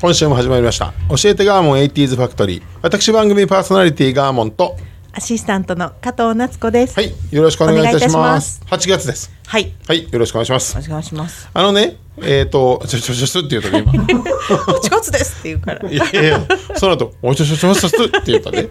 [0.00, 4.76] 今週も始まりました教えてガーモン 80s ファクトリー私番組パーソナリティガーモンと
[5.12, 6.94] アシスタントの加藤夏子です。
[6.94, 9.72] はいよろしくお願いいたしお願いいたしまますす8月ですはい。
[9.88, 11.50] はいよろしくお願いしますお願いします。
[11.52, 15.90] あのねえっ、とちょちょちょちょって言うとね今8月ですって言うから。
[15.90, 18.68] いやいやその後おちょちょちょちょちょって言ったね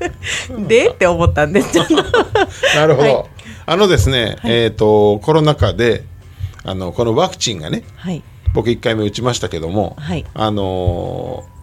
[0.65, 1.77] でって思ったんです。
[2.75, 3.25] なるほど、はい
[3.69, 6.05] あのですね、えっ、とコロナ禍で
[6.63, 8.23] あのこのワクチンがねはい。
[8.53, 10.25] 僕1回目打ちましたけども、はい。
[10.33, 11.57] あのー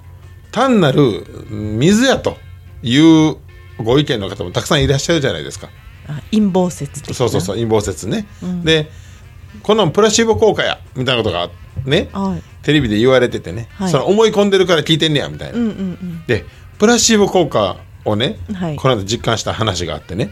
[0.54, 2.36] 単なる水やと
[2.80, 3.36] いう
[3.82, 5.68] ご意見の方もたくさんいらっしゃるじゃないですか。
[6.06, 7.12] あ陰謀説。
[7.12, 8.28] そうそうそう陰謀説ね、
[8.62, 8.88] で
[9.64, 11.50] このプラシーボ効果やみたいなことが
[11.84, 12.42] ね、はい。
[12.62, 13.90] テレビで言われててね、はい。
[13.90, 15.72] その思い込んでるから聞いてんねやみたいな、うんうんう
[16.04, 16.24] ん。
[16.28, 16.44] で
[16.78, 18.76] プラシーボ効果をね、はい。
[18.76, 20.30] この間実感した話があってね。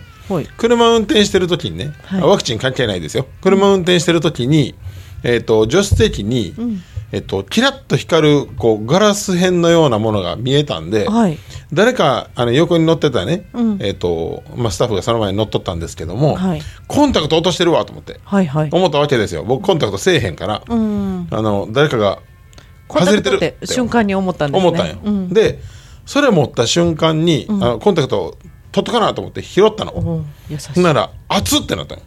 [0.56, 3.26] 車運転してる時にね、ワクチン関係ないですよ。
[3.42, 4.74] 車運転してる時に、
[5.22, 6.54] えー、と助手席に、
[7.12, 11.38] えっとキラッと光るこうガラス片のようなものが見えたんで、はい。
[11.72, 18.68] 誰かあの横に乗ってたね、うんえっとまあ、スタッフがその前に乗っとったんですけども、はいコンタクト落としてるわと思ってはいはい。
[18.70, 21.28] 思ったわけですよ僕コンタクトせえへんから、うん。
[21.30, 22.18] あの誰かが
[22.88, 24.68] コンタクトって瞬間に思ったんですね。
[24.68, 25.28] 思ったんよ、うん。
[25.30, 25.60] で
[26.04, 28.38] それ持った瞬間に、あのコンタクトを
[28.72, 32.02] 取っとかなと思って拾ったの、お優しほんなら熱っってなったの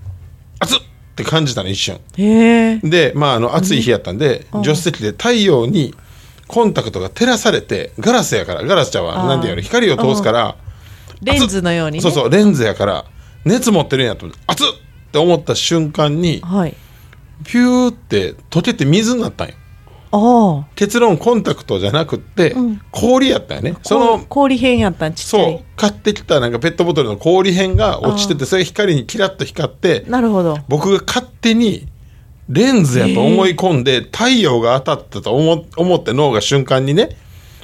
[0.59, 0.79] 熱っ
[1.15, 2.01] って感じたの一瞬。
[2.17, 5.95] でまああの暑い日やったんで、助手席で太陽に
[6.47, 9.21] コンタクトが照らされてガラスやからガラスちゃうわ。
[9.21, 9.27] あー。
[9.29, 9.61] なんていうの？
[9.61, 10.57] 光を通すから、
[11.21, 12.01] レンズのようにね。
[12.01, 13.05] そうそうレンズやから
[13.45, 14.71] 熱持ってるんやと思って熱っっ
[15.11, 16.75] て思った瞬間にはい。
[17.45, 19.55] ピューって溶けて水になったんよ。
[20.75, 22.55] 結論コンタクトじゃなくって、
[22.91, 23.75] 氷やったんよね。
[23.83, 25.51] その氷片やったんちっちゃそう。
[25.51, 25.59] い。
[25.75, 30.57] 買ってきたなんかペットボトルの氷片が落ちててそれが光にキラッと光ってなるほど。
[30.67, 31.87] 僕が勝手に
[32.49, 37.17] レンズやと思い込んで、太陽が当たったと思思って脳が瞬間にね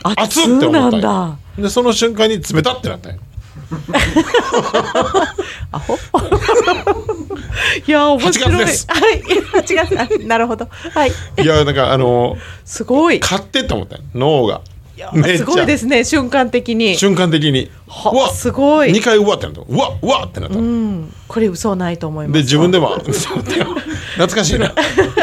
[0.03, 1.37] 熱っって思ったんなんよだ。
[1.57, 3.21] でその瞬間に冷たってなったんよ
[5.71, 5.97] アホ？
[7.87, 8.49] いや、面白い。
[8.49, 9.21] 8月ですはい。
[9.21, 9.99] 8月。
[9.99, 10.67] あなるほど。
[10.93, 11.11] はい。
[11.41, 13.19] いやなんかあのすごい。
[13.19, 14.61] 勝ってって思った脳が
[14.95, 16.95] いやすごいですね、瞬間的に。
[16.95, 22.35] 瞬間的にわすごい2回うわってなったうわうわってなった、うん、これ嘘ないと思います。
[22.37, 24.73] で自分でも懐かしいな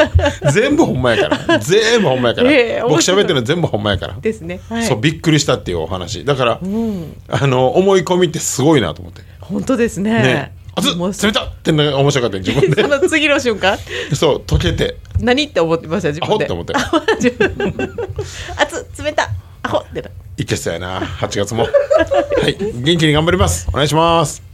[0.53, 1.59] 全部ほんまやから。
[1.59, 4.15] 全部ほんまやから、ええ僕喋ってるの全部ほんまやから。
[4.21, 4.59] ですね。
[4.69, 4.85] はい。
[4.85, 6.25] そうびっくりしたっていうお話。
[6.25, 9.21] だから、うん、あの思い込みってすごいなと思って。
[9.41, 10.11] 本当ですね。
[10.21, 10.51] ね。
[10.75, 12.81] 熱っもう冷たって面白かったよ自分で。
[12.83, 13.77] その次の瞬間、
[14.13, 14.95] そう溶けて。
[15.19, 16.09] 何って思ってました？
[16.09, 16.45] 自分で。
[16.45, 16.73] アホって思って。
[18.57, 19.29] 熱っ冷た
[19.63, 20.09] アホってな。
[20.37, 21.01] いけそうやな。
[21.01, 21.63] 8月も。
[21.63, 21.69] は
[22.47, 22.57] い。
[22.59, 23.67] 元気に頑張ります。
[23.69, 24.48] お願いします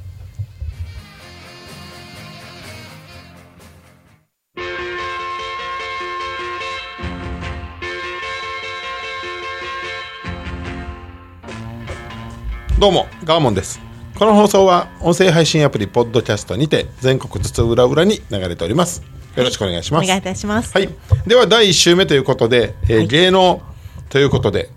[12.85, 13.81] どうもガーモンです。
[14.15, 19.01] この放送は音声配信アプリポッドキャストにて全国津々浦々に流れております。
[19.35, 20.05] よろしくお願いします。
[20.05, 20.71] お願いいたします。
[20.71, 20.89] はい、
[21.25, 23.63] では第1週目ということで、えー芸能
[24.09, 24.69] ということで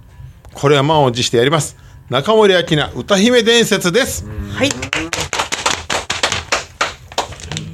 [0.55, 1.77] これは満を持してやります。
[2.09, 4.25] 中森明菜歌姫伝説です。
[4.55, 4.71] はい。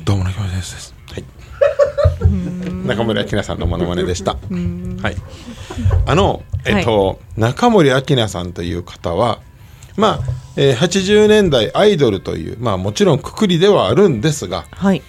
[0.04, 0.94] どうも中森伝説です。
[1.12, 1.24] はい。
[2.88, 4.32] 中森明菜さんのモノマネでした。
[4.32, 5.16] はい。
[6.06, 9.38] あのえっと、中森明菜さんという方は
[9.96, 10.18] まあ、
[10.56, 15.02] えー80年代アイドルというまあもちろんくくりではあるんですがはい。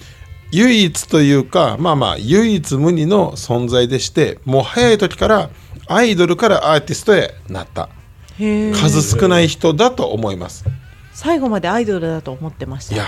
[0.52, 5.50] 唯一というかまあまあ唯一無二の存在でしてもう早い時から
[5.88, 7.88] アイドルからアーティストへなった。
[8.38, 10.66] 数少ない人だと思います
[11.14, 12.94] 最後までアイドルだと思ってました。
[12.94, 13.06] いや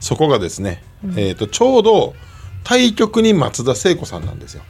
[0.00, 0.82] そこがですね、
[1.16, 2.14] えー、とちょうど
[2.64, 4.62] 対局に松田聖子さんなんですよ。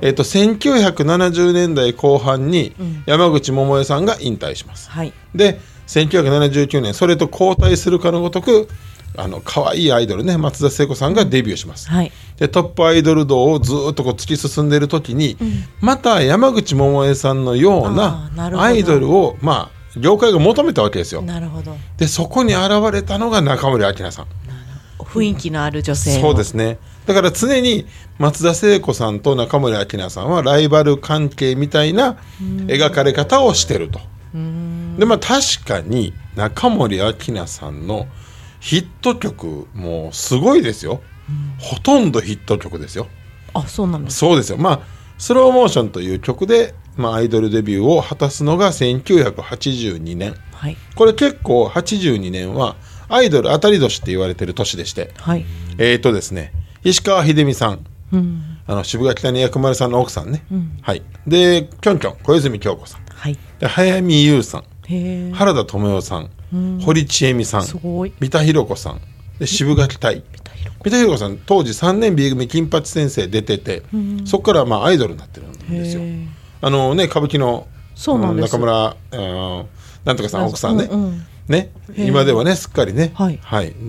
[0.00, 2.74] えー、と1970年代後半に
[3.06, 4.90] 山口百恵さんが引退します。
[4.90, 5.12] はい。
[5.34, 8.68] で1979年それと交代するかのごとく
[9.16, 11.88] あの可愛いアイドルね松田聖子さんがデビューします。
[11.88, 12.12] はい。
[12.38, 15.36] でトップアイドル道をずっとこう突き進んでいる時に、
[15.80, 24.26] また山口百恵さんのようあなアイドルをまあ業界が求めたわけですよなるほどでそこに現れたのが中森明菜さん
[24.98, 27.86] 雰囲気のある女性をそうですねだから常に
[28.18, 32.16] 松田聖子さんと中森明菜さんはライバル関係みたいな
[32.66, 34.00] 描かれ方をしてると。
[34.98, 38.06] でまあ確かに中森明菜さんの
[38.60, 41.02] ヒット曲もすごいですよ、
[41.58, 43.08] ほとんどヒット曲ですよ。
[43.54, 44.58] あそうなんですそうですよ。
[44.58, 44.80] まあ
[45.18, 50.34] スローモーションという曲で、まあ、アイドルデビューを果たすのが1982年。
[50.52, 50.76] はい。
[50.96, 52.76] これ結構82年は
[53.08, 55.12] アイドル当たり年って言われてる年でして。
[55.16, 55.44] はい。
[55.78, 56.52] えーとですね
[56.84, 57.86] 石川秀美さん。
[58.12, 58.42] うん。
[58.66, 60.44] あの渋谷北に薬丸さんの奥さんね、
[60.82, 61.02] はい。
[61.26, 63.02] できょんきょん小泉京子さん。
[63.06, 63.36] はい。
[63.58, 64.64] で早見優さん。
[65.32, 66.30] 原田知世さん、
[66.80, 67.62] 堀ちえみさん。
[67.62, 69.00] 三田寛子さん。
[69.38, 70.22] で渋垣隊。
[70.84, 71.18] 三田寛子。
[71.18, 73.82] さん当時3年 B 組金八先生出てて、
[74.24, 76.02] そこからまあアイドルになってるんですよ。
[76.60, 79.68] あのね歌舞伎のそうなん中村あの
[80.04, 81.70] なんとかさん奥さんね、うんうんね。
[81.96, 83.12] 今ではねすっかりね。
[83.14, 83.38] はい。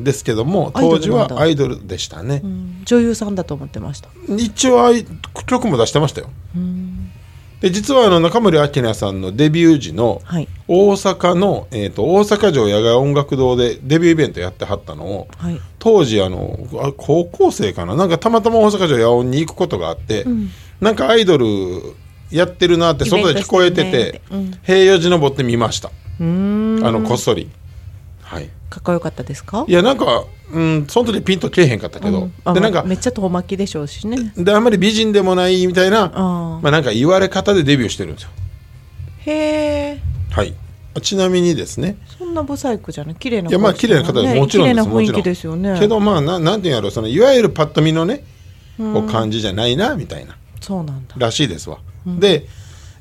[0.03, 2.81] ですけども当時はアイドルでしたね、うん。
[2.85, 4.09] 女優さんだと思ってました。
[4.37, 4.93] 一応
[5.47, 6.29] 曲も出してましたよ。
[7.61, 10.49] で実はあの中森明菜さんのデビュー時のはい。
[10.67, 15.59] 大阪の、えー、と大阪城野外音楽堂でデビューイベントやってはったのをはい。
[15.79, 17.95] 当時あのあ高校生かな？
[17.95, 20.25] なんかたまたま大阪城野音に行くことがあって、
[20.81, 21.45] なんかアイドル
[22.31, 24.59] やってるなって外で聞こえててトしてねって。
[24.63, 25.89] 平洋寺登って見ました
[26.19, 27.49] あのこっそり。
[28.21, 28.49] はい。
[28.69, 29.65] かっこよかったですか？
[29.67, 34.33] いやなんかうんその時ピンとけえへんかったけど、あでなんかめっちゃ遠巻きでしょうしね。
[34.35, 38.29] であんまり美人でもないみたいなまあなんか言われ方でデビューしてるんですよ。
[39.25, 39.31] へ
[39.91, 39.99] え。
[40.31, 40.55] はい。
[41.01, 41.97] ちなみにですね。
[42.17, 43.15] そんなブサイクじゃない？
[43.15, 44.57] 綺麗ないやまあ綺麗な方もちろんです。
[44.57, 45.79] 綺麗な雰囲もちろん気ですよね。
[45.79, 48.23] けどまあななんていうんやろそのいわゆるパッと見のね
[48.77, 50.35] こう感じじゃないなみたいな。
[50.61, 51.15] そうなんだ。
[51.17, 52.47] らしいですわ、で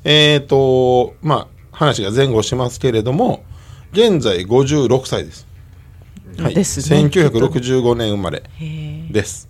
[0.03, 3.43] えっ、とまあ話が前後しますけれども
[3.91, 5.45] 現在56歳です、
[6.39, 6.99] はい、ですね。
[7.01, 8.43] 1965年生まれ
[9.11, 9.49] です。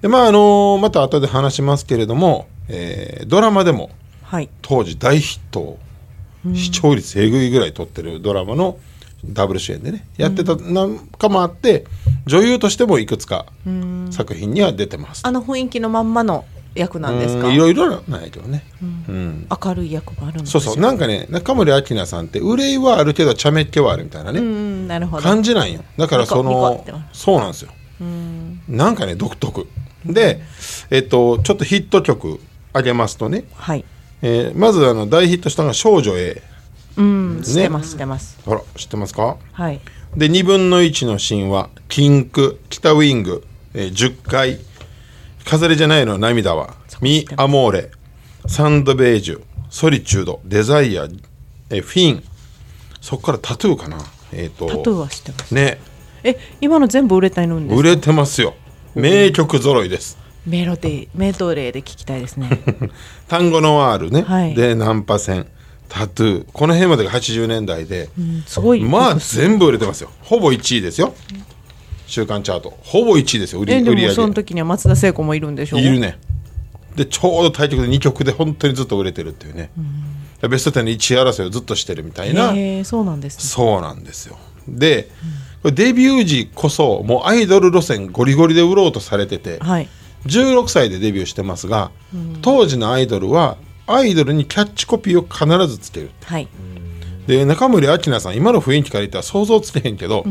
[0.00, 3.90] でまああのまた後で話しますけれども、えードラマでも
[4.22, 4.48] はい。
[4.62, 5.78] 当時大ヒットを
[6.54, 8.78] 視聴率えぐいぐらい取ってるドラマの
[9.24, 11.86] ダブル主演でねやってたなんかもあって
[12.26, 13.46] 女優としてもいくつか
[14.10, 15.26] 作品には出てます。
[15.26, 16.44] あの雰囲気のまんまの
[16.76, 17.48] 役なんですか？
[17.48, 19.46] うんいろいろなんやけどね、うん。
[19.64, 20.80] 明るい役もあるんですそうそう。
[20.80, 25.22] なんかね中森明菜さんって憂いはあるけど茶目っ気はあるみたいなね、うんなるほど。
[25.22, 25.82] 感じなんよ。
[25.96, 27.70] だからそのそうなんですよ。
[28.68, 29.66] なんかね独特。
[30.04, 30.40] で
[30.90, 32.40] えっとちょっとヒット曲
[32.72, 33.84] あげますとね、はい。
[34.22, 36.42] えーまずあの大ヒットしたのが「少女 A
[36.96, 37.42] うん。
[37.44, 39.36] 知ってます知ってます」ほら知ってますか？
[39.52, 39.80] はい。
[40.16, 43.44] で2分の1の神話「キンク」「北ウィング」
[43.74, 44.58] えー10回
[45.46, 47.90] 「飾りじゃないの涙は」「ミ・アモーレ」
[48.46, 49.40] 「サンドベージュ」
[49.70, 51.04] 「ソリチュード」「デザイア」
[51.70, 52.22] えーフィン」
[53.00, 53.98] そこからタトゥーかな。
[54.32, 54.66] えっ、と。
[54.66, 55.54] タトゥーは知ってます。
[55.54, 55.78] ね。
[56.24, 57.78] え今の全部売れたいのんですか？
[57.78, 58.54] 売れてますよ。
[58.96, 60.18] 名曲揃いです。
[60.44, 62.50] メロディメドレーで聞きたいですね。
[63.28, 64.54] 単語ノワールね、はい。
[64.56, 65.46] でナンパ船
[65.88, 66.46] タトゥー。
[66.52, 70.10] この辺までが80年代で、うんすごいまあ全部売れてますよ。
[70.22, 71.14] ほぼ1位ですよ
[72.06, 72.76] 週間チャート。
[72.82, 74.08] ほぼ1位ですよ売りえで売り上げ。
[74.08, 76.18] もその時には松田聖子もいるんでしょいるね。
[76.94, 79.70] でちょうど対局で2曲で本当にずっと売れてるっていうね、
[80.48, 82.54] ベスト10の1位争いをずっとしてるみたいな。
[82.54, 83.44] へえそうなんですね。
[83.44, 84.38] そうなんですよ。
[84.66, 85.10] で、
[85.62, 89.88] これデビュー時こそもうアイドル路線ゴリゴリで売ろうとされてて、はい。
[90.24, 91.90] 16歳でデビューしてますが、
[92.42, 96.10] 当時のアイドルはアイドルにキャッチコピーを必ずつける。
[96.24, 96.48] はい。
[97.26, 100.24] で中森明菜さん今の雰囲気から言ったら想像つけへんけど、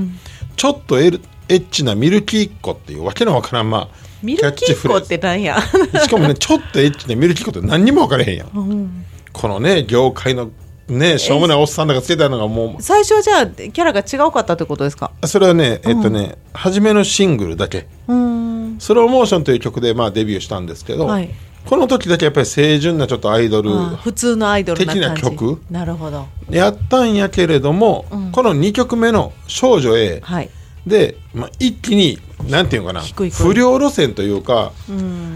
[0.55, 5.60] ちょっとエルエッチなミルキーっ子っていうわけのわからんまあミルキーコってなんや？
[5.62, 10.50] しかもね ちょっとエッチでミルキーっ子って何にも分からへんやん、このね業界の
[10.88, 15.12] ねしょうもないおっさんらがつけたのがも最初はじゃあキャラが違うかったってことですか？
[15.22, 17.88] うそれはねえっとね、初めのシングルだけ。
[18.08, 18.78] うーん。
[18.80, 21.30] スローモーションという曲でまあデビューしたんですけど、はい。
[21.66, 25.60] この時だけやっぱり清純なちょっとアイドルあー普通のアイドル的な曲。
[25.72, 26.28] なるほど。
[26.50, 30.50] やったんやけれども、この2曲目の「少女 A はい」
[30.86, 34.72] で、まあ、一気になんていうのかな不良路線というか、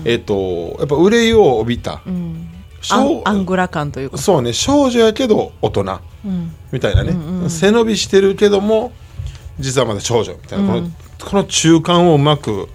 [0.05, 2.49] えっ、とやっぱ憂いを帯びた、アン
[2.81, 4.17] 少アングラ感というか。
[4.17, 5.99] そうね少女やけど大人、
[6.71, 8.91] みたいなね、背伸びしてるけども
[9.59, 10.89] 実はまだ少女みたいな、この
[11.19, 12.69] この中間をうまく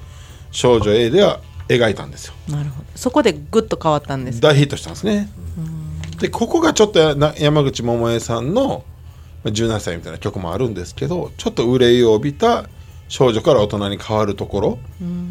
[0.50, 2.34] 少女 A では描いたんですよ。
[2.48, 2.86] なるほど。
[2.94, 5.28] そこでグッと変わったんです大ヒットしたんですね、
[6.18, 6.98] でここがちょっと
[7.38, 8.93] 山口百恵さんのまあ
[9.44, 12.68] 17歳みたいな曲もあるんですけどちょっと憂いを帯びた
[13.08, 14.78] 少女から大人に変わるところ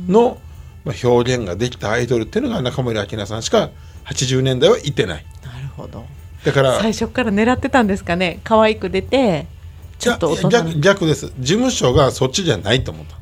[0.08, 0.38] の、
[0.86, 3.72] まあ、表現ができたアイドルっていうのが中森明菜さんしか
[4.06, 5.26] 80年代はいてない。
[5.44, 6.06] なるほど。
[6.46, 8.42] だから最初から狙ってたんですかね。
[8.44, 9.48] 可愛く出て
[9.98, 11.32] ちょっと逆逆です。
[11.40, 13.16] 事務所がそっちじゃないと思った。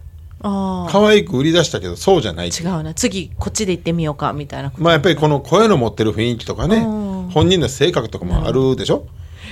[0.43, 2.93] 可愛く売り出したけどそうじゃない違うな。
[2.95, 7.29] 次こっちで行ってみようかみたいなまあやっぱりこの声の持ってる雰囲気とかねうん。
[7.29, 9.05] 本人の性格とかもあるでしょ？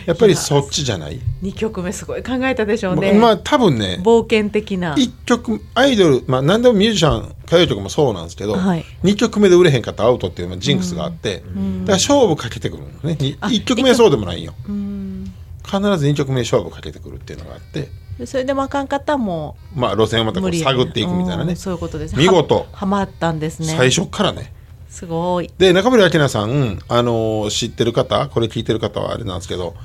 [0.05, 3.99] やっぱりそっちじゃない？2曲目すごい考えたでしょうね、まあ多分ね。
[4.03, 4.95] 冒険的な。
[4.97, 8.85] 一曲アイドルまあ何でもミュージシャン歌謡曲もそうなんですけど、はい。
[9.03, 13.17] 2曲目で売れへんかったらアウトっていうジンクスがあって、だから勝負かけてくるのね。
[13.19, 14.53] にあ1曲目はそうでもないよ。
[14.67, 15.33] うん
[15.65, 17.89] 必ず2曲目勝負かけてくるっていうのがあって。
[18.17, 21.51] でそれでもあかんかったらもまあ路線をまたこう探っていくみたいなね。
[21.51, 22.55] うんそういうことです見事。
[22.55, 23.75] ははまったんですね。
[23.77, 24.51] 最初からね
[24.89, 25.51] すごい。
[25.57, 29.75] で中森明菜さん、あのー知ってる方これ聞いてる方はあれなんですけど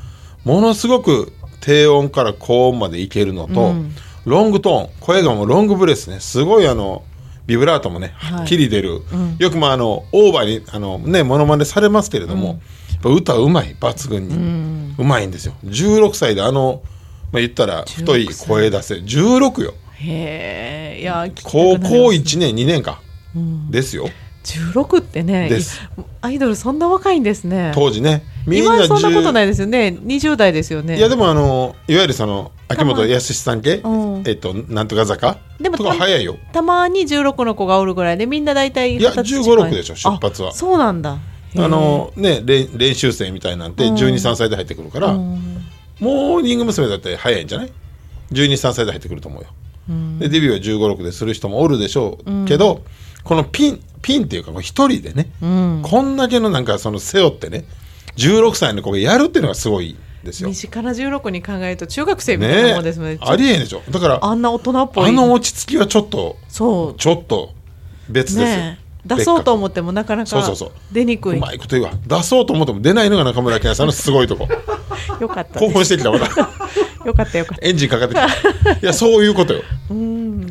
[0.44, 3.74] ものすごく低音から高音までいけるのと、
[4.24, 7.04] ロングトーン声がもうロングブレスねすごいあの
[7.46, 8.32] ビブラートもねはい。
[8.40, 9.02] はっきり出る、
[9.38, 12.58] よくまああのオーバーにあのねモノマネされますけれども、やっ
[13.02, 15.54] ぱ歌うまい抜群に、うまいんですよ。
[15.64, 16.82] 16歳であの、
[17.32, 19.74] まあ、言ったら太い声出せ16よ。
[19.96, 23.00] へえいや高校ります1年2年か、
[23.70, 24.08] ですよ
[24.44, 25.50] 16ってね
[26.20, 27.72] アイドルそんな若いんですね。
[27.74, 28.22] 当時ね。
[28.46, 29.96] みん今なはそんなこと10ないですよね。
[30.04, 30.98] 20代ですよね。
[30.98, 34.22] いやでもあのいわゆるその秋元康さん系、うん。
[34.26, 35.34] えっとなんとか坂？
[35.34, 36.36] とかでもた早いよ。
[36.52, 40.50] たまに16の子がおるぐらいでみんな大体いや20歳15 16でしょ出発は。
[40.50, 41.18] あそうなんだ。
[41.56, 43.94] あのね練練習生みたいなんてうん。
[43.94, 45.64] 1 2 3歳で入ってくるから、うん。
[46.00, 46.88] モーニング娘。
[46.88, 47.72] だって早いんじゃない
[48.32, 49.48] ？1 2 3歳で入ってくると思うよ、
[50.18, 52.82] でデビューは1 5 6でする人もおるでしょうけど、
[53.24, 55.82] このピンピンっていうか一人でね、うん。
[55.82, 57.64] こんだけのなんかその背負ってね
[58.16, 60.48] 16歳の子がやるっていうのがすごいですよ。
[60.50, 63.18] 身近な16に考えると中学生みたいなねもんですもんね。
[63.20, 63.82] ありえんでしょ。
[63.90, 65.08] だからあんな大人っぽい。
[65.08, 66.94] あの落ち着きはちょっとそう。
[66.98, 67.52] ちょっと
[68.10, 68.50] 別です。
[68.50, 68.84] よ、ねえ。
[69.06, 70.72] 出そうと思ってもなかなかそうそうそう。
[70.92, 71.36] 出にくい。
[71.36, 71.92] うまいこと言うわ。
[72.06, 74.48] 出そうと思っても出ないのが中村明菜さんのすごいとこ。
[75.20, 76.26] よかった興奮してきたまた
[77.04, 77.66] よかったよかった。
[77.66, 78.26] エンジンかかってきた。
[78.72, 79.62] いやそういうことよ。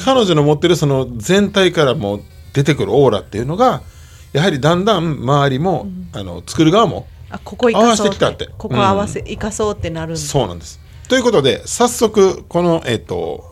[0.04, 2.22] 彼女の持ってるその全体からもう
[2.54, 3.82] 出てくるオーラっていうのが
[4.32, 8.50] やはりだんだん周りも、あの作る側もあここ合わせてきたって。
[8.58, 10.80] ここ合わせ、生かそうってなるそうなんです。
[11.08, 13.44] ということで早速このえっ、と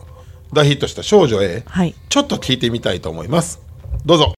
[0.52, 1.94] 大ヒットした「少女 A」はい。
[2.08, 3.60] ちょっと聞いてみたいと思います。
[4.04, 4.34] どうぞ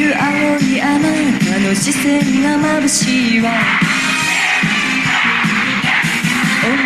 [0.00, 3.50] る青いあなたの視線が眩しいわ。
[6.62, 6.76] 思わ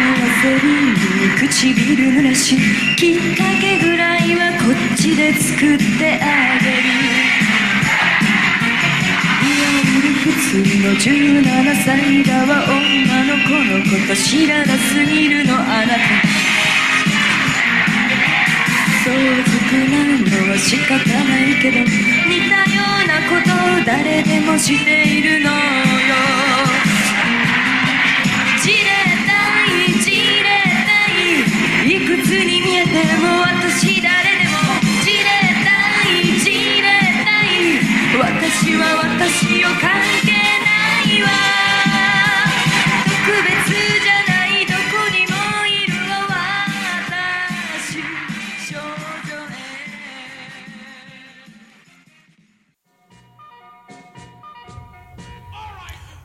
[0.42, 0.99] せるに
[1.38, 2.56] 唇濡らし
[2.97, 6.83] きっかけぐらいはこっちで作ってあげる。
[9.40, 11.04] いわゆる普通の17
[11.85, 16.53] 歳だわ女の子のこと知らなすぎるのあなた。
[19.04, 19.20] 相続
[19.90, 25.53] なのは仕方ないけど似たようなことを誰でもしているの。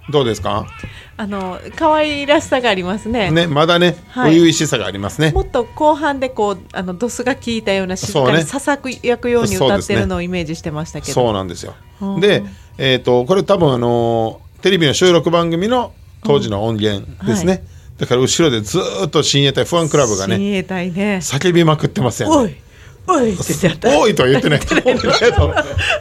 [0.09, 0.65] どうですか？
[1.17, 3.31] あの可愛らしさがありますね。
[3.31, 4.33] ねまだねはい。
[4.33, 11.13] 初々しさがありますね、もっと後半でこうあのドスが効いたようなしっかりささく焼くように歌ってるのをイメージしてましたけど。
[11.13, 11.75] そうなんですよ。
[12.01, 12.19] うん。
[12.19, 12.43] で、
[12.77, 15.93] えー、とこれ多分あのーテレビの収録番組の
[16.25, 17.59] 当時の音源ですね、は
[17.99, 21.19] だから後ろでずーっと親衛隊ファンクラブがね親衛隊ね。
[21.21, 22.61] 叫びまくってますよね
[23.07, 23.99] おいって言ってた。
[23.99, 24.59] おいとは言ってない。
[24.59, 25.53] と思うけど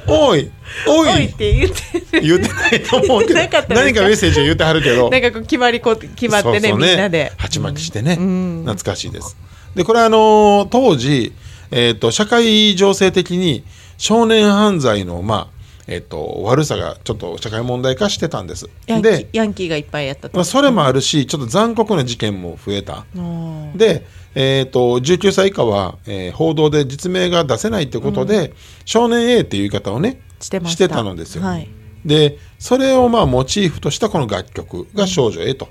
[0.07, 0.51] おい。
[0.87, 1.25] おおい。
[1.25, 3.41] っいて言って言ってないと思うけど。
[3.75, 5.09] 何かメッセージを言ってはるけど。
[5.11, 7.33] なんかこう決まりこう決まってねみんなで。
[7.37, 8.65] 鉢巻きしてね、ん。
[8.65, 9.37] 懐かしいです。
[9.75, 11.33] でこれはあのー当時、
[11.71, 13.65] えー、と社会情勢的に
[13.97, 15.59] 少年犯罪のまあ
[15.91, 18.69] えー、と悪さがちょっと社会問題化してたんです。
[18.87, 20.37] で、ヤンキーがいっぱいやったと。
[20.37, 23.07] まあ、それもあるしちょっと残酷な事件も増えた。
[23.17, 28.53] うんで、えー、と19歳以下は、えー報道で実名が出せないということで、
[28.85, 30.97] 少年 A っていう言い方をねしてた。
[30.97, 31.69] たのですよ、はい。
[32.05, 35.69] でそれをまあモチーフとしたこの楽曲が「少女 A と」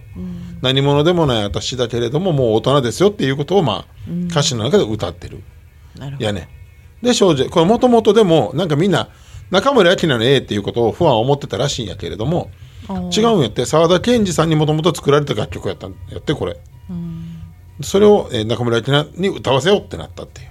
[0.61, 3.85] 何者でもない私だけれどももう大人ですよっていうことをまあ
[4.29, 5.41] 歌詞の中で歌ってる。
[5.97, 6.49] なるやね。
[7.01, 9.09] で少女これもともとでもなんかみんな
[9.51, 12.49] 中森明菜の A っていうことを不安は思ってたらしいんやけれども
[13.15, 13.65] 違うんやって。
[13.65, 16.57] 沢田研二さんにもともと作られた楽曲やったんやってこれ、
[17.81, 20.47] それを、えー中森明菜に歌わせようってなったっていう。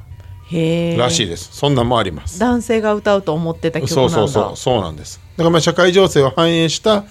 [0.48, 1.50] へえらしいです。
[1.52, 2.38] そんなんもあります。
[2.38, 5.20] 男性が歌うと思ってた曲そうそうそうそうなんです。
[5.36, 7.04] だからまあ社会情勢を反映した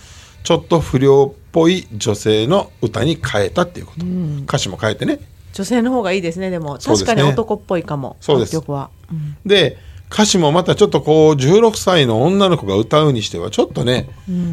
[0.44, 4.06] ちょっと不良っぽい女性の歌に変えたっていうこと、
[4.44, 5.20] 歌詞も変えてね。
[5.54, 6.78] 女性の方がいいですねでも。
[6.78, 8.54] 確かに男っぽいかもそうです。
[8.56, 9.36] 楽曲は、うん。
[9.46, 9.78] で
[10.10, 14.08] 歌詞もまたちょっとこう16歳の女の子が歌うにしてはちょっとね、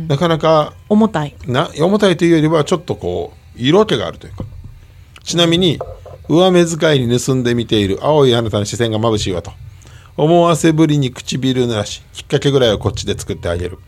[0.09, 1.37] なかなか重たい。
[1.47, 4.45] な重たいというよりはちょっとこう色気があるというか
[5.25, 5.79] ちなみに
[6.29, 9.53] 上目遣いに盗んで見ている青いあなたの視線が眩しいわと。
[10.17, 13.79] 思わせぶりに唇濡らしきっかけぐらいはこっちで作ってあげる。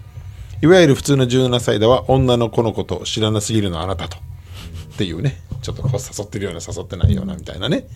[0.63, 4.17] いわゆる普通の17歳では女の子のことを知らなすぎるのあなたと。
[4.17, 5.43] っていうね。
[5.61, 7.87] ちょっとこう誘ってるような誘ってないようなみたいなね。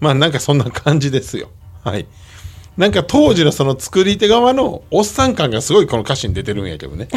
[0.00, 1.48] まあなんかそんな感じですよ。
[1.84, 2.06] はい。
[2.76, 7.08] なんか当時のその作り手側のおっさん感がすごいこの歌詞に出てるんやけどね。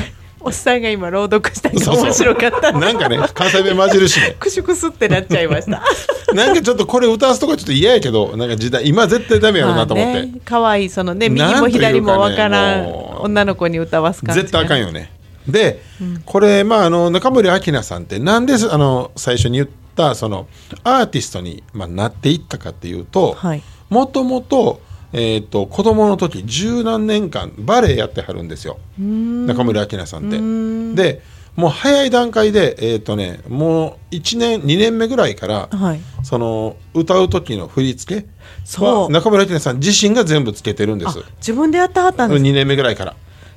[0.41, 2.71] おっさんが今朗読したりそうそう面白かった。
[2.71, 4.35] なんかね関西弁混じるしね。
[4.39, 5.83] クシュクスってなっちゃいました。
[6.33, 15.11] なんかちょっとこれ歌わすとこちょっと嫌やけどなんか時代今絶対ダメやろなと思って、可愛いそのね右も左もわからんもう女の子に歌わす感じ絶対あかんよね。
[15.47, 15.81] で、
[16.25, 20.47] これまああの中森明菜さんってなんであの最初に言ったその
[20.83, 23.63] アーティストに、まあ、なっていったかっていうとはい。
[23.89, 28.77] もともと,、えー、と子供の時十何年間バレエやってはるんですよ。
[28.97, 31.01] 中森明菜さんって。
[31.01, 31.21] で
[31.55, 35.99] もう早い段階で、えーとね、もう1年2年目ぐらいから、はい。
[36.23, 38.27] その歌う時の振り付け
[38.63, 41.19] そ中村明菜さん自身が全部つけてるんです。
[41.19, 42.43] あ自分でやってはったんです。
[42.43, 43.15] 2年目ぐらいから。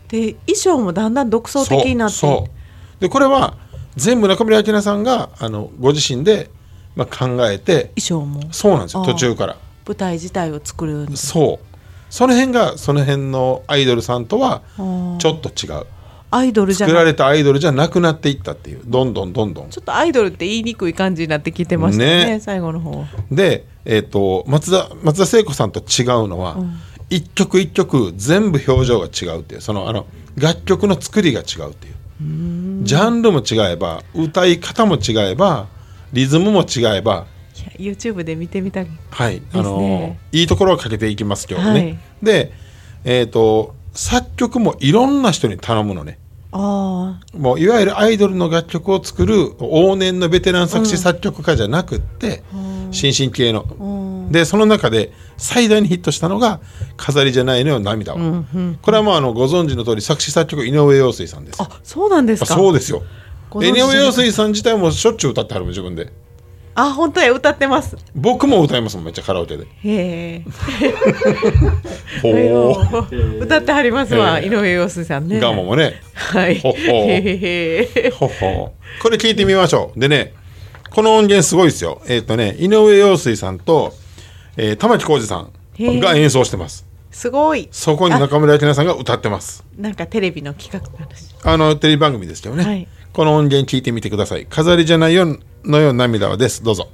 [0.08, 2.16] で衣装もだんだん独創的になって。
[2.16, 2.48] そ
[2.98, 3.00] う。
[3.00, 3.56] でこれは
[3.94, 6.50] 全部中村明菜さんがあのご自身で、
[6.96, 8.52] まあ、考えて衣装も。
[8.52, 9.04] そうなんですよ。
[9.04, 9.56] 途中から
[9.86, 11.76] 舞台自体を作るそう。
[12.10, 15.16] その辺がその辺のアイドルさんとはー。
[15.18, 15.86] ちょっと違う。
[16.30, 18.80] アイドルじゃ作なくられたアイドルじゃなくなっていったっていう。
[18.84, 19.70] どんどんどんどん。
[19.70, 22.40] ちょっとアイドルって言いにくい感じになってきてましたねね。
[22.40, 23.04] 最後の方。
[23.30, 26.56] で、えー、と松田松田聖子さんと違うのは、
[27.10, 29.60] 一曲一曲全部表情が違うっていう。
[29.60, 31.94] そのあの楽曲の作りが違うっていう。
[32.84, 35.66] ジャンルも違えば歌い方も違えば
[36.12, 37.26] リズムも違えば
[37.78, 41.98] YouTube で見てみたいはい、あのねいいところをかけていきます今日はね、はい。
[42.22, 42.52] で
[43.04, 46.18] えっ、と作曲もいろんな人に頼むのね。
[46.54, 52.42] あもういわゆるアイドルの楽曲を作る往年のベテラン作詞作曲家じゃなくって、
[52.90, 56.60] 新進系の、でその中で最大にヒットしたのが
[56.98, 58.44] 「飾りじゃないのよ涙は」
[58.82, 61.62] これはもうあのご存知の通り作詞作曲井上陽水さんです。
[61.62, 62.54] ああそうなんですか。
[62.54, 63.02] そうですよ。
[63.54, 66.12] 井上陽水さん自体もしょっちゅう歌ってはるもん自分で
[66.74, 67.96] あ本当や歌ってます。
[68.14, 69.66] 僕も歌いますもんめっちゃカラオケで。
[69.84, 70.44] へえ。
[72.22, 73.06] ほ
[73.40, 74.46] 歌ってはりますわ、ええ。
[74.46, 75.36] 井上陽水さんね。
[75.36, 76.00] うガモもね。
[76.14, 76.58] はい。
[76.60, 80.00] ほほほほこれ聞いてみましょう。
[80.00, 80.32] でね
[80.90, 82.00] この音源すごいですよ。
[82.06, 83.92] えっ、とね井上陽水さんと、
[84.56, 86.86] えー玉置浩二さんが演奏してます。
[87.10, 87.68] すごい。
[87.70, 89.64] そこに中村明菜さんが歌ってます。
[89.76, 91.34] なんかテレビの企画の話。
[91.44, 92.88] あのテレビ番組ですけどね、はい。
[93.12, 94.46] この音源聞いてみてください。
[94.46, 95.26] 飾りじゃないよ
[95.64, 96.62] のよ涙はです。
[96.62, 96.88] どうぞ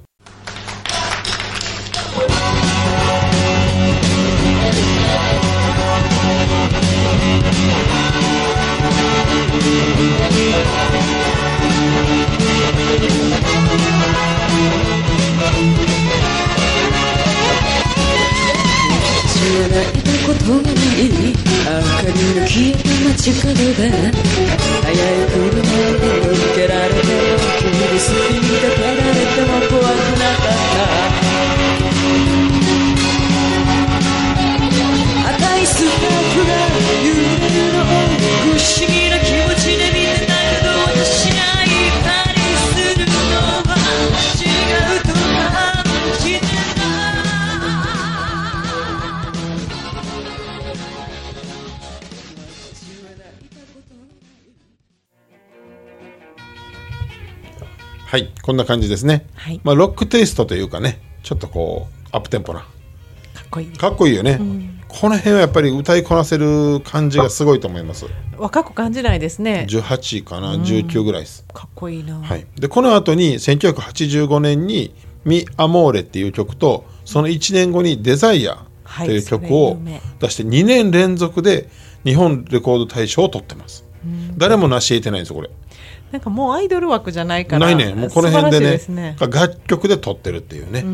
[19.28, 19.86] 知らない
[20.26, 22.78] ことがない明かりの消えた
[23.08, 23.57] 街角
[58.48, 59.60] こんな感じですね、はい。
[59.62, 62.60] まあ、ロックテイストというかねちょっとこうアップテンポな。
[62.60, 62.66] か
[63.44, 63.66] っこいい。
[63.66, 64.40] かっこいいよね、
[64.88, 68.06] この辺はやっぱり歌いこなせる感じがすごいと思います。
[68.38, 69.66] 若く感じないですね。
[69.68, 74.94] 18かな19ぐらいです、かっこいいな、はい、でこの後に1985年に
[75.26, 78.64] 「ミ・アモーレ」っていう曲とその1年後に「デザイア」
[79.04, 79.78] という曲はいを
[80.20, 81.68] 出して2年連続で
[82.02, 83.84] 日本レコード大賞を取ってます、
[84.38, 85.50] 誰も成し得てないんですよこれ
[86.12, 87.94] なんかもうアイドル枠じゃないからないね。
[87.94, 89.16] もうこの辺でねね。
[89.20, 90.84] 楽曲で撮ってるっていうね、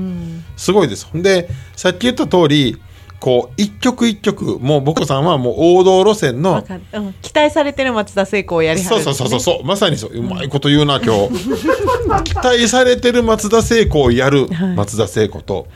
[0.56, 1.06] すごいです。
[1.06, 2.80] ほんでさっき言った通り
[3.20, 9.64] こう一曲一曲もう僕さんはもう王道路線のうん、期待されてる松田聖子をやりはるそうそうそうそうそう。
[9.64, 10.10] まさにそう。
[10.12, 11.30] うまいこと言うな今日。
[12.24, 14.74] 期待されてる松田聖子をやるはい。
[14.74, 15.68] 松田聖子と、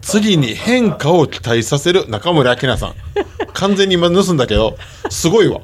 [0.00, 2.94] 次に変化を期待させる中村明菜さん。
[3.52, 4.76] 完全に今盗んだけど
[5.10, 5.60] すごいわ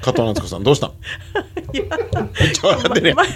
[0.00, 0.88] 加藤夏子さんどうした？
[0.88, 0.92] ん
[1.72, 3.28] めっちゃ笑ってるやんまい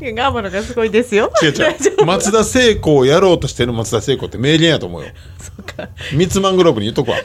[0.00, 1.32] やガーマのがすごいですよ。
[1.42, 2.04] 違う違う。
[2.06, 5.08] 松田聖子をやろうとしてる松田聖子って名言やと思うよ。
[5.38, 5.88] そうか。
[6.14, 7.18] ミツマングローブに言っとくわ。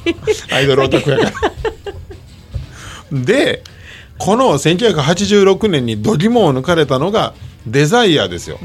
[0.52, 1.32] アイドルオタクやから。
[3.12, 3.62] で
[4.18, 7.34] この1986年に度肝を抜かれたのが
[7.66, 8.58] デザイアですよ、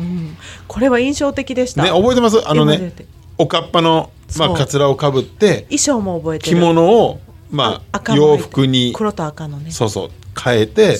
[0.67, 2.41] これは印象的でした、ね覚えてます？
[2.45, 2.93] あのね
[3.37, 6.57] おかっぱの、まあ、かつらをかぶって衣装も覚えてる。
[6.57, 7.19] 着物を、
[7.53, 9.71] まあ、洋服に黒と赤のね。
[9.71, 10.97] そうそう変えて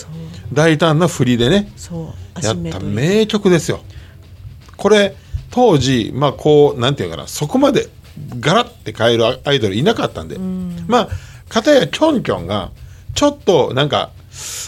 [0.54, 2.80] 大胆な振りでねそうやった。
[2.80, 3.82] 名曲ですよ。
[4.78, 5.16] これ
[5.50, 7.90] 当時まあこうなんていうかなそこまで
[8.40, 10.38] ガラッて変えるアイドルいなかったんで、
[10.88, 11.10] まあ
[11.50, 12.72] 片やキョンキョンが
[13.16, 14.12] ちょっとなんか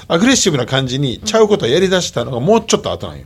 [0.08, 3.26] アグレッシブな感じにちゃうことをやりだしたのがもうちょっと後なんよ、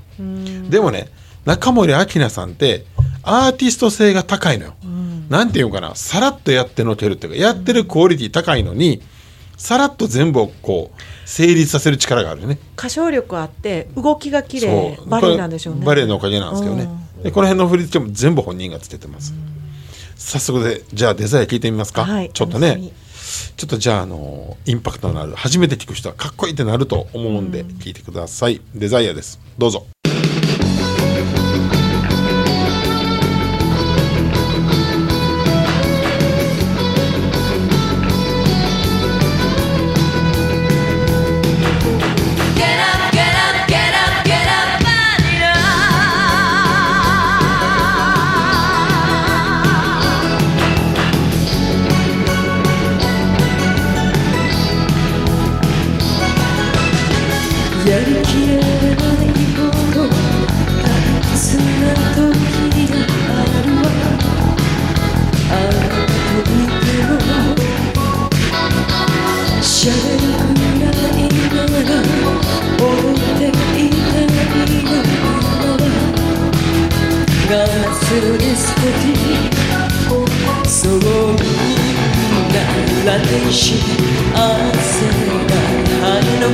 [0.69, 1.10] でもね
[1.45, 2.86] 中森明菜さんって
[3.24, 4.74] アーティスト性が高いのよ、
[5.29, 9.01] なんていうのかなさらっとやってのけるっていうかやってるクオリティ高いのに
[9.57, 12.57] さらっと全部をこう成立させる力があるよね。
[12.77, 15.85] 歌唱力あって動きが綺麗バレエなんでしょうね。
[15.85, 16.87] バレエのおかげなんですけどね、
[17.23, 19.33] でこの辺の振り付けも全部本人がつけてます、
[20.15, 22.31] 早速でじゃあデザイン聞いてみますか、はい。
[22.33, 22.91] ちょっとね
[23.57, 29.39] ちょっとじゃああのインパクトのある初めて聞く人はかっこいいってなると思うんで聞いてください、デザイアです。
[29.57, 29.85] どうぞ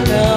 [0.03, 0.35] know.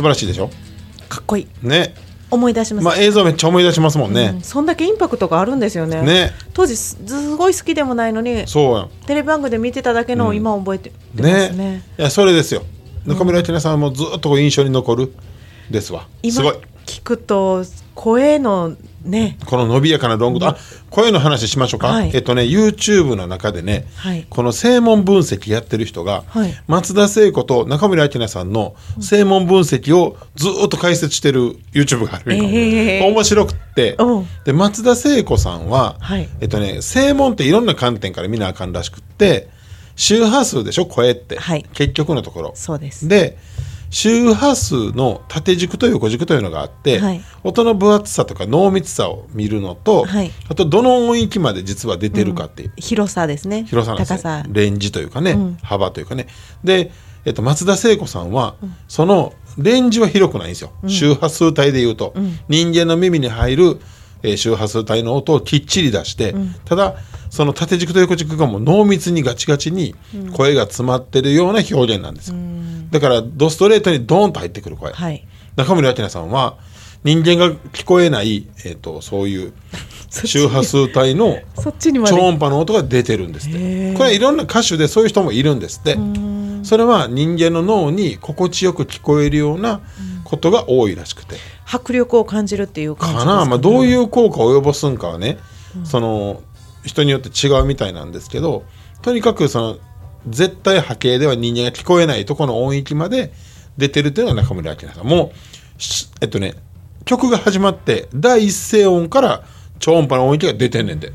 [0.00, 0.48] 素晴らしいでしょ？
[1.10, 1.66] かっこいい。
[1.66, 1.94] ね。
[2.30, 4.32] 思い出します、まあ映像めっちゃ思い出しますもんね。
[4.34, 6.00] うん、そんだけインパクトがあるんですよね。
[6.00, 6.30] ね。
[6.54, 9.06] 当時すすごい好きでもないのにそう。
[9.06, 11.82] テレビ番組で見てただけのを今覚えててますね,、ね。
[11.98, 12.62] いやそれですよ。
[13.04, 15.12] 中村明菜さんもずっと印象に残る
[15.68, 16.02] ですわ。
[16.02, 16.54] す今ごい。
[16.86, 17.62] 聞くと
[18.00, 19.36] 声のね。
[19.44, 20.56] この伸びやかなロングと、あ
[20.88, 22.10] 声の話しましょうか、はい。
[22.14, 24.26] えっとね YouTube の中でね、はい。
[24.30, 26.54] この声紋分析やってる人が、はい。
[26.66, 28.74] 松田聖子と中村明菜さんの
[29.06, 33.04] 声紋分析をずっと解説してる YouTube があるよ、えー。
[33.04, 33.96] 面白くって。
[33.98, 34.26] うん。
[34.46, 36.26] で松田聖子さんは、はい。
[36.40, 39.50] えっとね声紋っていろんな観点から見なあかんらしくって
[39.96, 41.66] 周波数でしょ声って、はい。
[41.74, 42.52] 結局のところ。
[42.54, 43.08] そうです。
[43.08, 43.36] で
[43.90, 47.20] 周波数の縦軸と横軸というのがあって、はい。
[47.42, 50.30] 音の分厚さとか濃密さを見るのと、はい。
[50.48, 53.64] あとどの音域まで実は出てるかっていう、広さですね。
[53.64, 54.16] 広さなんですよ。
[54.18, 54.44] 高さ。
[54.48, 55.58] レンジというかね、うん。
[55.62, 56.28] 幅というかね。
[56.64, 56.92] で、
[57.24, 58.54] えっと、松田聖子さんは、
[58.88, 62.14] そのレンジは広くないんですよ、周波数帯でいうと、
[62.48, 63.80] 人間の耳に入る、
[64.22, 66.96] えー周波数帯の音をきっちり出して、ただ
[67.30, 69.94] その縦軸と横軸がもう濃密にガチガチに
[70.32, 72.36] 声が詰まってるような表現なんですよ、
[72.90, 75.26] だからドストレートにドーンと入ってくる声、はい。
[75.56, 76.56] 中森明菜さんは
[77.02, 79.52] 人間が聞こえない、えー、とそういう
[80.10, 81.38] 周波数帯の
[82.06, 83.96] 超音波の音が出てるんですっへてー。
[83.96, 85.98] これいろんな歌手でそういう人もいるんですって。
[86.62, 89.80] それは人間の脳に心地よく聞こえるような
[90.30, 91.36] ことが多いらしくて。
[91.66, 95.38] 迫力を感じるっていう感じかな、まあ、どうういう効果を及ぼすんかはね、
[95.84, 96.42] その
[96.84, 98.64] 人によって違うみたいなんですけど
[99.02, 99.78] とにかくその
[100.28, 103.32] 絶対波形では人間が聞こえないとこの音域まで
[103.76, 105.06] 出てるっていうのが中村明菜さん。
[105.06, 105.32] も
[105.78, 106.54] うしえっとね
[107.04, 109.44] 曲が始まって第一声音から
[109.78, 111.12] 超音波の音域が出てんねんで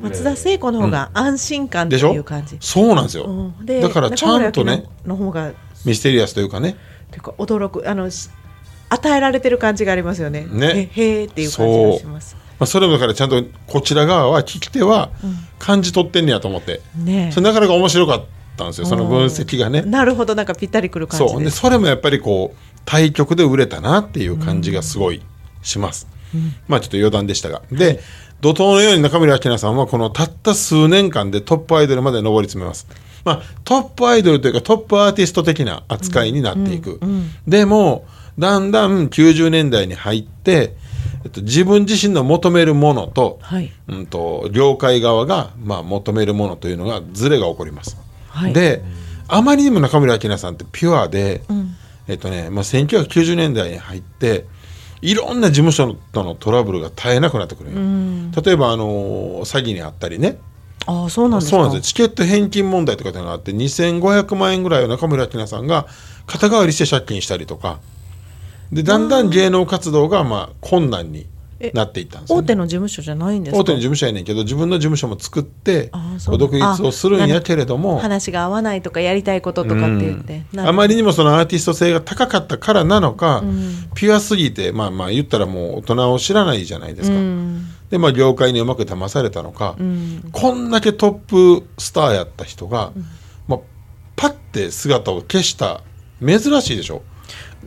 [0.00, 3.66] 松田聖子の方が安心感ってでしょいう感じ、そうなんですよ、うん。
[3.66, 5.52] でだからちゃんとねの方が
[5.84, 6.76] ミステリアスというかね
[7.10, 8.30] ていうか驚くあのし
[8.90, 10.46] 与えられてる感じがありますよね。
[10.50, 10.90] ね。
[10.94, 12.36] へへーっていう感じがします。
[12.58, 15.10] まあ、それもだからちゃんとこちら側は聞き手は
[15.58, 17.28] 感じ取ってんねやと思って、ね。
[17.28, 18.24] えそれなかなか面白かっ
[18.56, 18.86] たんですよ。
[18.86, 19.82] その分析がね。
[19.82, 21.44] なるほどなんかぴったりくる感じそう。
[21.44, 25.22] でそれもやっぱりこう対局で売れたなっていう感じがすごい
[25.62, 26.08] します、
[26.66, 27.62] まあちょっと余談でしたが。
[27.70, 28.00] で、
[28.40, 32.86] 怒涛のように中村明菜さんはこのたった数年間でトップアイドルまで上り詰めます。
[33.24, 37.00] まあトップアイドルというかトップアーティスト的な扱いになっていく、
[37.46, 38.06] でも
[38.38, 40.76] だんだん90年代に入って、
[41.24, 43.72] えっと、自分自身の求めるものと,、はい。
[43.88, 47.96] うん、と業界側が、まあ、求めるものというのがズレが起こります、
[48.28, 48.52] はい。
[48.52, 48.82] で
[49.26, 51.42] あまりにも中村明菜さんってピュアで、
[52.06, 54.46] えっとねまあ、1990年代に入って
[55.00, 58.42] いろんな事務所とのトラブルが絶えなくなってくるんよ。
[58.42, 60.38] 例えば、あのー詐欺にあったりね。
[60.86, 61.56] ああそうなんですか。
[61.58, 61.88] そうなんです。
[61.88, 65.86] よチケット返金問題とかっていうのがあって2500万円ぐらいを中村明菜さんが
[66.26, 67.80] 肩代わりして借金したりとか。
[68.72, 71.26] でだんだん芸能活動がまあ困難に
[71.74, 73.60] なっていったんですよ、大ね、手の事務所じゃないんですか？
[73.60, 75.90] 大手の事務所やねんけど自分の事務所も作って
[76.38, 83.42] 独立をするんやけれども話が合わないとかやりたいこととかって言って、なるあまりにもそのアーティスト性が高かったからなのか、
[83.94, 87.16] ピュアすぎてまあまあ言ったらもう大人を知らないじゃないですか、
[87.90, 89.76] でまあ業界にうまく騙されたのか、
[90.32, 91.12] こんだけトッ
[91.60, 92.92] プスターやった人が、
[93.46, 93.58] まあ、
[94.14, 95.82] パッて姿を消した
[96.20, 97.02] 珍しいでしょ？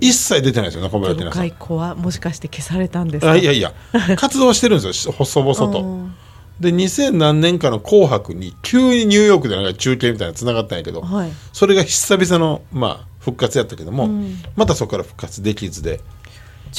[0.02, 1.78] 一切出てないですよ中村明業菜さん。
[1.78, 3.32] はもしかして消されたんですか？
[3.32, 3.74] あいやいや。
[4.18, 5.82] 活動してるんですよ細々と。
[5.82, 6.14] うん
[6.60, 11.32] で2000何年かの「紅白」に急にニューヨークでなんか中継みたいなのつながったんやけど、はい。
[11.54, 14.08] それが久々の、まあ、復活やったけども、
[14.56, 16.02] またそこから復活できずで。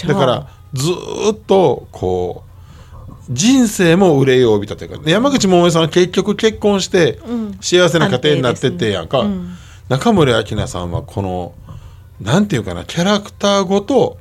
[0.07, 2.53] だからずーっとこう
[3.29, 7.19] 人生も憂いを帯びたというか山口百恵さんは結局結婚して
[7.61, 9.45] 幸せな家庭になってってやんか、安定ですね。
[9.89, 9.99] うん。
[9.99, 11.55] 中森明菜さんはこの
[12.23, 14.19] なんていうかなキャラクターごと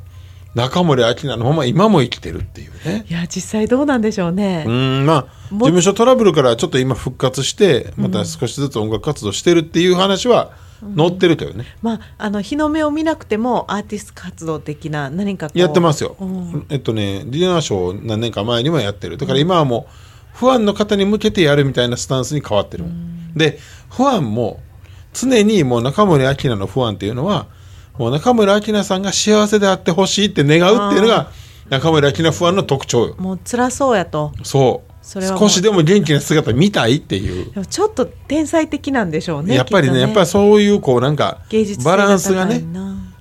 [0.53, 3.05] 中森明菜のまま今も生きてるっていうね。
[3.09, 10.51] いや実際どうなんでしょうね、うんまあ事も務所トラブルからちょっと今復活してまた少しずつ音楽活動してるっていう話は
[10.97, 16.65] 載ってるけどね、まああの日の目を見なくてもアーティスト活動的な何かやってますよ、うん。
[16.69, 19.87] えっとねディナーショー何年か前にもやってるだから今はも
[20.33, 22.85] うファンの方に向けてやるみたいなスタンスに変わってる、
[23.35, 23.59] で
[23.89, 24.59] ファンも
[25.13, 27.47] 常にもう中森明菜のファンっていうのは
[28.01, 31.29] もう中森明菜さんが幸せであってほしいって願うっていうのが
[31.69, 33.15] 中森明菜ファンの特徴よ。
[33.19, 34.31] もう辛そうやと。
[34.41, 34.91] そう。
[35.03, 37.63] それは少しでも元気な姿見たいっていう。
[37.67, 42.63] ちょっと天才的なんでしょうねやっぱりねきとやっぱりそういうこうなんか芸術性バランスがね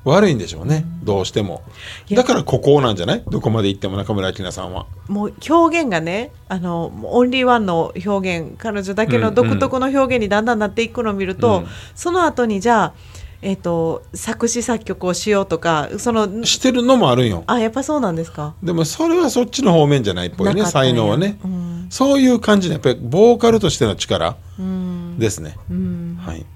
[0.02, 1.62] 悪いんでしょうね、どうしても。
[2.10, 3.22] だからここなんじゃない？
[3.28, 4.86] どこまで行っても中村明菜さんは。
[5.08, 11.66] もう表現がねあのオンリーワンの表現彼女だけの独特の表現にだんだんなっていくのを見ると、うん。
[11.94, 12.94] その後にじゃあ、
[13.42, 17.44] えっと作詞作曲をしようとかそのしてるのもあるんよ。
[17.46, 18.54] あやっぱそうなんですか？
[18.62, 21.86] でもそれはそっちの方面じゃないっぽいね才能はね、うん。
[21.90, 24.36] そういう感じのやっぱりボーカルとしての力。
[24.58, 26.18] うんですね、うん。
[26.20, 26.46] はい、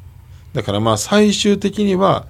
[0.52, 2.26] だからまあ最終的には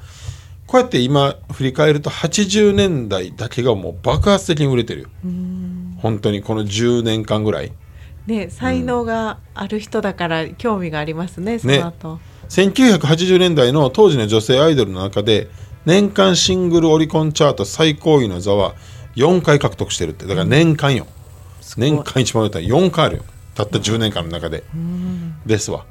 [0.67, 5.03] こうやって今振り返ると80年代だけがもう爆発的に売れてる。
[5.03, 5.09] よ
[5.99, 7.73] 本当にこの10年間ぐらい。
[8.27, 11.59] ね才能がある人だから興味がありますね。
[11.59, 15.49] その後、1980年代の当時の女性アイドルの中で
[15.85, 18.75] 年間シングルオリコンチャート最高位の座は
[19.17, 20.27] 4回獲得してるって。
[20.27, 21.07] だから年間よ、
[21.77, 21.91] ごい。
[21.91, 23.25] 年間一番売れたら4回あるよ。
[23.55, 24.65] たった10年間の中で、
[25.47, 25.85] ですわ。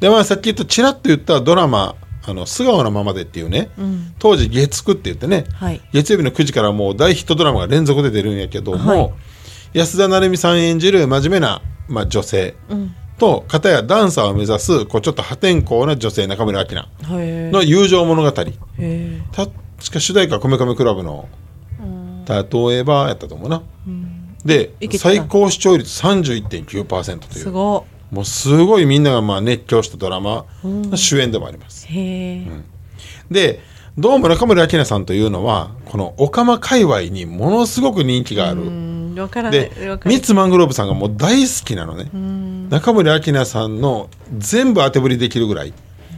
[0.00, 1.94] でまあさっき言ったちらっと言ったドラマ
[2.26, 3.70] 「あの素顔のままで」っていうね、
[4.18, 5.80] 当時月9って言ってね、はい。
[5.92, 9.12] 月曜日の9時からもう大ヒットドラマが連続で出るんやけども、はい。
[9.74, 12.54] 安田成美さん演じる真面目な、まあ、女性
[13.18, 16.88] と片やダンサーを目指すこうちょっと破天荒な女性中村明菜
[17.20, 18.30] への友情物語。
[18.32, 18.52] 確
[19.92, 21.28] か主題歌は「こめかみクラブ」の
[22.26, 23.62] 「例えば」やったと思うな、
[24.44, 27.86] でいけてた最高視聴率31.9%とえいうすご。
[28.10, 32.46] もうすごいみんながまあ熱狂したドラマの主演でもあります、いへえ、
[33.28, 33.60] で
[33.98, 39.70] どうも中村明菜さんというのはこのオカマ界隈にものすごく人気があるんわからない。
[39.70, 40.14] でわかる。
[40.14, 42.10] ミッツ・マングローブさんがもう大好きなのね。
[42.70, 45.72] 中森明菜さんの全部当てぶりできるぐらい。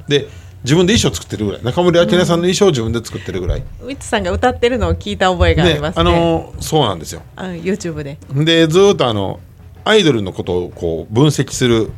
[0.09, 0.29] で
[0.65, 1.63] 自分で衣装作ってるぐらい。
[1.63, 6.01] 中森明菜さんの衣装を自分で作ってるぐらい、ウィッツさんが歌ってるのを聞いた覚えがありますね。
[6.01, 7.23] あのそうなんですよ。
[7.37, 8.19] あ YouTube で。
[8.33, 9.39] でずーっとあの
[9.85, 11.93] アイドルのことをこう分析する、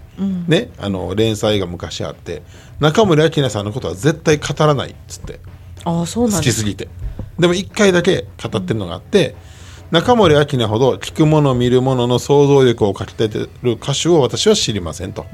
[0.47, 2.43] ね、あの連載が昔あって
[2.81, 5.41] 中森明菜さんのことは絶対語らないっつって。
[5.85, 6.57] ああそうな好んです。
[6.57, 6.89] きすぎて。
[7.39, 9.35] でも一回だけ語ってるのがあって、
[9.91, 15.27] 中森明菜ほど聞くもの見るものの想像力をかき立てる歌手を私は知りませんと、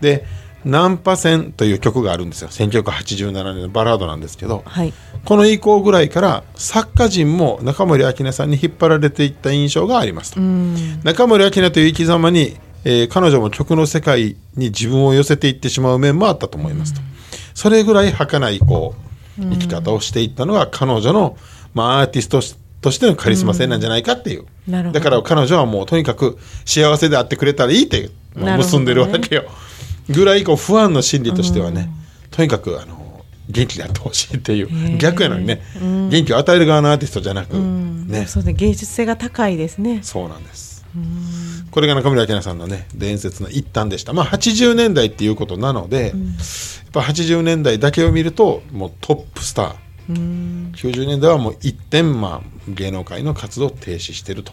[0.00, 0.24] で
[0.64, 2.48] 「ナンパ戦」という曲があるんですよ。
[2.48, 4.92] 1987年のバラードなんですけど、はい。
[5.24, 10.40] この以降ぐらいから作家陣も中森明菜さんに引っ張られていった印象がありますと、
[11.04, 17.00] 中森明菜という生き様に、えー彼女も曲の世界に自分を寄せていってしまう面もあったと思いますと、
[17.54, 18.94] それぐらい儚いこ
[19.38, 21.36] う生き方をしていったのが彼女の、
[21.72, 22.40] まあ、アーティスト
[22.80, 25.00] としてのカリスマ性なんじゃないかっていう、なるほど。
[25.00, 29.44] だから彼女はもうとにかく幸せであってくれたらいいって、結んでるわけよ、
[30.08, 31.90] ぐらいこう不安の心理としてはね、
[32.30, 38.26] とにかくあの元気であってほしいっていう逆やのにね、元気を与える側のアーティストじゃなく、ね。
[38.26, 38.52] そうね。
[38.52, 40.00] 芸術性が高いですね。
[40.02, 40.70] そうなんです。
[41.70, 44.12] これが中村明菜さんのね伝説の一端でした。
[44.12, 46.12] まあ80年代っていうことなので、やっ
[46.92, 49.74] ぱ80年代だけを見るともうトップスター
[50.12, 54.52] 90年代はもう一点、まあ、芸能界の活動を停止してると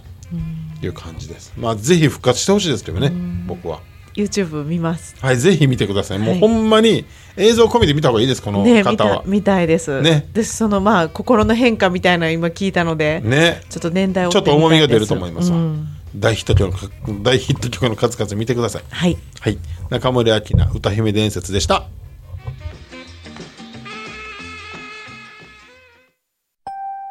[0.82, 1.54] いう感じです。
[1.58, 3.12] まあぜひ復活してほしいですけどね
[3.48, 3.82] 僕は。
[4.16, 5.16] YouTube 見ます。
[5.20, 6.20] はいぜひ見てください。
[6.20, 7.06] もうはいほんまに
[7.38, 9.18] 映像込みで見た方がいいですこの方は。
[9.18, 10.02] た見たいです。
[10.02, 10.28] ね。
[10.34, 13.62] でそのまあ心の変化みたいなの今聞いたので、ね。
[13.70, 16.74] ちょっと年代を追ちょっと重みが出ると思いますわ、うん大ヒット曲
[17.12, 18.84] の大ヒット曲の数々見てください。
[18.90, 19.18] はい。
[19.40, 19.60] はい。
[19.90, 21.86] 中森明菜歌姫伝説でした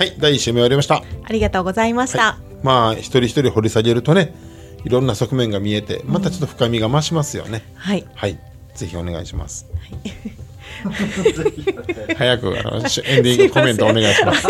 [0.00, 1.02] はい第1週目終わりました。
[1.24, 4.34] ありがとうございました、まあ一人一人掘り下げるとね
[4.82, 8.06] いろんな側面が見えてまたちょっと深みが増しますよね、はい。
[8.14, 8.38] はい。
[8.74, 9.66] ぜひお願いします、
[12.16, 14.48] 早くあのエンディングコメントお願いします。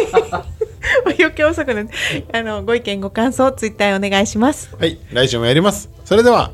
[1.19, 1.85] 余計遅くな
[2.33, 4.73] あのご意見ご感想ツイッターお願いします。
[4.77, 5.01] はい。
[5.13, 5.91] 来週もやります。
[6.05, 6.53] それでは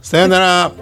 [0.00, 0.72] さようなら